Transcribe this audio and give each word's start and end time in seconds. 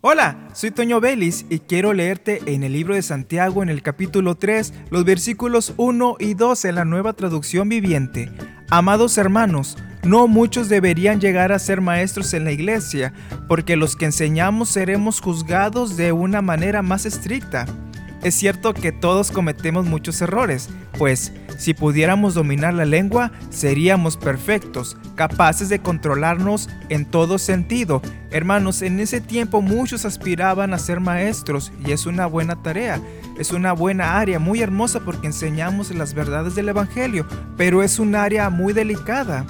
Hola, 0.00 0.48
soy 0.54 0.70
Toño 0.70 1.00
Vélez 1.00 1.44
y 1.50 1.58
quiero 1.58 1.92
leerte 1.92 2.40
en 2.46 2.62
el 2.62 2.72
libro 2.72 2.94
de 2.94 3.02
Santiago 3.02 3.64
en 3.64 3.68
el 3.68 3.82
capítulo 3.82 4.36
3 4.36 4.72
los 4.90 5.04
versículos 5.04 5.74
1 5.76 6.18
y 6.20 6.34
2 6.34 6.66
en 6.66 6.74
la 6.76 6.84
nueva 6.84 7.14
traducción 7.14 7.68
viviente. 7.68 8.30
Amados 8.70 9.18
hermanos, 9.18 9.76
no 10.04 10.28
muchos 10.28 10.68
deberían 10.68 11.20
llegar 11.20 11.50
a 11.50 11.58
ser 11.58 11.80
maestros 11.80 12.32
en 12.32 12.44
la 12.44 12.52
iglesia, 12.52 13.12
porque 13.48 13.74
los 13.74 13.96
que 13.96 14.04
enseñamos 14.04 14.68
seremos 14.68 15.20
juzgados 15.20 15.96
de 15.96 16.12
una 16.12 16.42
manera 16.42 16.80
más 16.82 17.04
estricta. 17.04 17.66
Es 18.22 18.34
cierto 18.34 18.74
que 18.74 18.90
todos 18.90 19.30
cometemos 19.30 19.86
muchos 19.86 20.20
errores, 20.20 20.68
pues 20.98 21.32
si 21.56 21.72
pudiéramos 21.72 22.34
dominar 22.34 22.74
la 22.74 22.84
lengua, 22.84 23.30
seríamos 23.50 24.16
perfectos, 24.16 24.96
capaces 25.14 25.68
de 25.68 25.78
controlarnos 25.78 26.68
en 26.88 27.04
todo 27.04 27.38
sentido. 27.38 28.02
Hermanos, 28.30 28.82
en 28.82 28.98
ese 28.98 29.20
tiempo 29.20 29.62
muchos 29.62 30.04
aspiraban 30.04 30.74
a 30.74 30.78
ser 30.78 30.98
maestros 30.98 31.72
y 31.86 31.92
es 31.92 32.06
una 32.06 32.26
buena 32.26 32.60
tarea. 32.60 33.00
Es 33.38 33.52
una 33.52 33.72
buena 33.72 34.18
área, 34.18 34.40
muy 34.40 34.62
hermosa 34.62 35.00
porque 35.00 35.28
enseñamos 35.28 35.94
las 35.94 36.12
verdades 36.12 36.56
del 36.56 36.70
Evangelio, 36.70 37.26
pero 37.56 37.84
es 37.84 38.00
un 38.00 38.16
área 38.16 38.50
muy 38.50 38.72
delicada. 38.72 39.46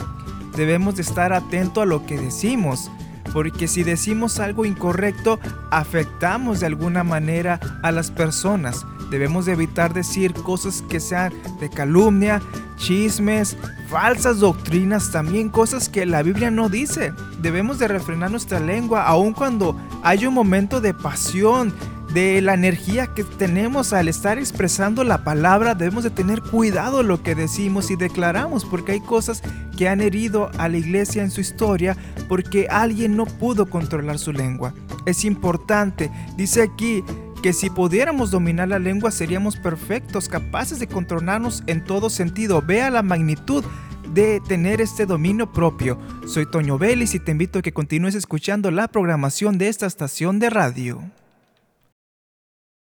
Debemos 0.57 0.97
de 0.97 1.03
estar 1.03 1.33
atentos 1.33 1.83
a 1.83 1.87
lo 1.87 2.05
que 2.05 2.19
decimos 2.19 2.91
porque 3.33 3.69
si 3.69 3.83
decimos 3.83 4.41
algo 4.41 4.65
incorrecto, 4.65 5.39
afectamos 5.71 6.61
de 6.61 6.67
alguna 6.67 7.05
manera 7.05 7.61
a 7.83 7.93
las 7.93 8.11
personas. 8.11 8.87
Debemos 9.11 9.49
evitar 9.49 9.95
decir 9.95 10.35
cosas 10.35 10.83
que 10.83 11.01
sean 11.01 11.33
de 11.61 11.71
calumnia, 11.71 12.43
chismes, 12.77 13.57
falsas 13.89 14.39
doctrinas, 14.41 15.11
también 15.11 15.49
cosas 15.49 15.89
que 15.89 16.05
la 16.05 16.23
Biblia 16.23 16.51
no 16.51 16.69
dice. 16.69 17.13
Debemos 17.41 17.79
de 17.79 17.89
refrenar 17.89 18.31
nuestra 18.31 18.61
lengua 18.61 19.05
aun 19.05 19.33
cuando 19.33 19.77
hay 20.03 20.27
un 20.27 20.35
momento 20.35 20.81
de 20.81 20.95
pasión, 20.95 21.73
de 22.13 22.41
la 22.41 22.55
energía 22.55 23.09
que 23.09 23.25
tenemos 23.25 23.93
al 23.93 24.09
estar 24.09 24.39
expresando 24.39 25.05
la 25.05 25.25
palabra, 25.25 25.75
debemos 25.75 26.05
de 26.05 26.11
tener 26.11 26.41
cuidado 26.43 27.03
lo 27.03 27.23
que 27.23 27.35
decimos 27.35 27.91
y 27.91 27.97
declaramos, 27.97 28.65
porque 28.65 28.93
hay 28.93 29.01
cosas 29.01 29.43
que 29.77 29.89
han 29.89 30.01
herido 30.01 30.51
a 30.59 30.69
la 30.69 30.79
iglesia 30.79 31.23
en 31.23 31.31
su 31.31 31.41
historia 31.41 31.97
porque 32.29 32.67
alguien 32.71 33.17
no 33.17 33.27
pudo 33.27 33.69
controlar 33.69 34.19
su 34.19 34.33
lengua. 34.33 34.75
Es 35.07 35.25
importante, 35.25 36.11
dice 36.37 36.63
aquí, 36.63 37.05
que 37.43 37.53
si 37.53 37.71
pudiéramos 37.71 38.31
dominar 38.31 38.69
la 38.69 38.79
lengua 38.79 39.11
seríamos 39.11 39.57
perfectos, 39.57 40.29
capaces 40.29 40.81
de 40.81 40.89
controlarnos 40.89 41.63
en 41.67 41.85
todo 41.85 42.11
sentido. 42.11 42.63
Vea 42.63 42.91
la 42.91 43.03
magnitud 43.03 43.65
de 44.13 44.41
tener 44.41 44.81
este 44.81 45.07
dominio 45.07 45.53
propio. 45.53 45.99
Soy 46.27 46.47
Toño 46.47 46.79
Vélez 46.79 47.15
y 47.15 47.21
te 47.21 47.31
invito 47.31 47.61
a 47.61 47.63
que 47.63 47.73
continúes 47.73 48.15
escuchando 48.15 48.71
la 48.71 48.89
programación 48.89 49.59
de 49.59 49.69
esta 49.69 49.87
estación 49.87 50.39
de 50.39 50.51
radio. 50.51 51.01